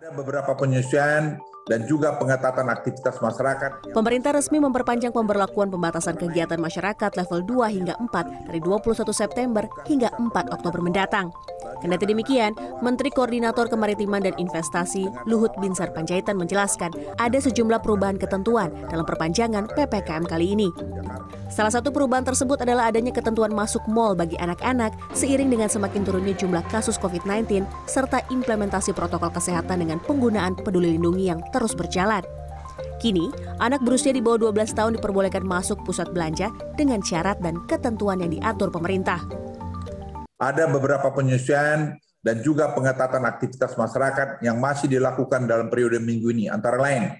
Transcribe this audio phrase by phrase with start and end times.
[0.00, 1.36] Ada beberapa penyesuaian
[1.68, 3.92] dan juga pengetatan aktivitas masyarakat.
[3.92, 10.08] Pemerintah resmi memperpanjang pemberlakuan pembatasan kegiatan masyarakat level 2 hingga 4 dari 21 September hingga
[10.16, 11.28] 4 Oktober mendatang.
[11.80, 12.52] Kendati demikian,
[12.84, 19.64] Menteri Koordinator Kemaritiman dan Investasi Luhut Binsar Panjaitan menjelaskan ada sejumlah perubahan ketentuan dalam perpanjangan
[19.72, 20.68] PPKM kali ini.
[21.50, 26.36] Salah satu perubahan tersebut adalah adanya ketentuan masuk mal bagi anak-anak seiring dengan semakin turunnya
[26.36, 32.22] jumlah kasus COVID-19 serta implementasi protokol kesehatan dengan penggunaan peduli lindungi yang terus berjalan.
[33.00, 33.32] Kini,
[33.64, 38.28] anak berusia di bawah 12 tahun diperbolehkan masuk pusat belanja dengan syarat dan ketentuan yang
[38.28, 39.24] diatur pemerintah.
[40.40, 46.48] Ada beberapa penyesuaian dan juga pengetatan aktivitas masyarakat yang masih dilakukan dalam periode minggu ini,
[46.48, 47.12] antara lain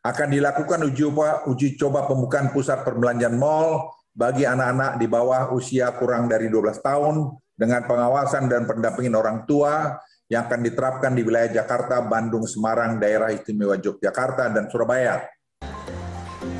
[0.00, 5.92] akan dilakukan uji coba, uji coba pembukaan pusat perbelanjaan mal bagi anak-anak di bawah usia
[5.92, 10.00] kurang dari 12 tahun dengan pengawasan dan pendampingan orang tua
[10.32, 15.20] yang akan diterapkan di wilayah Jakarta, Bandung, Semarang, Daerah Istimewa Yogyakarta, dan Surabaya.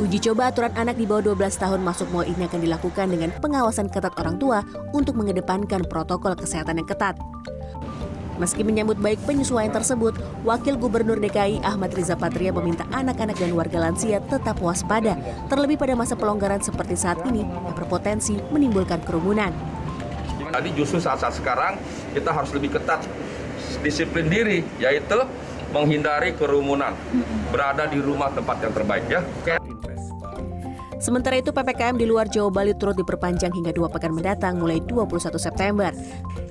[0.00, 3.92] Uji coba aturan anak di bawah 12 tahun masuk mal ini akan dilakukan dengan pengawasan
[3.92, 4.64] ketat orang tua
[4.96, 7.20] untuk mengedepankan protokol kesehatan yang ketat.
[8.40, 10.16] Meski menyambut baik penyesuaian tersebut,
[10.48, 15.20] Wakil Gubernur DKI Ahmad Riza Patria meminta anak-anak dan warga lansia tetap waspada,
[15.52, 19.52] terlebih pada masa pelonggaran seperti saat ini yang berpotensi menimbulkan kerumunan.
[20.48, 21.76] Tadi justru saat-saat sekarang
[22.16, 23.04] kita harus lebih ketat
[23.84, 25.20] disiplin diri, yaitu
[25.76, 26.96] menghindari kerumunan,
[27.52, 29.59] berada di rumah tempat yang terbaik ya.
[31.00, 35.32] Sementara itu PPKM di luar Jawa Bali turut diperpanjang hingga dua pekan mendatang mulai 21
[35.40, 35.88] September.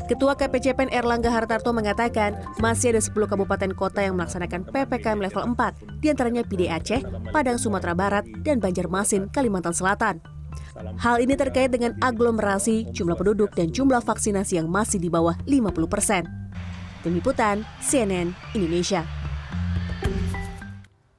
[0.09, 6.01] Ketua KPCPEN Erlangga Hartarto mengatakan masih ada 10 kabupaten kota yang melaksanakan PPKM level 4,
[6.01, 10.17] di antaranya PD Aceh, Padang Sumatera Barat, dan Banjarmasin, Kalimantan Selatan.
[10.97, 15.85] Hal ini terkait dengan aglomerasi, jumlah penduduk, dan jumlah vaksinasi yang masih di bawah 50
[15.85, 16.25] persen.
[17.05, 19.18] Tim Liputan, CNN, Indonesia.